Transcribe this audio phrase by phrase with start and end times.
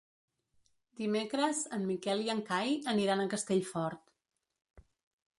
[1.01, 4.83] Dimecres en Miquel i en Cai aniran a Castellfort.